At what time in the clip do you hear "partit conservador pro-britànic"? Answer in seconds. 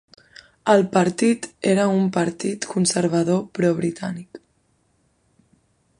2.17-4.45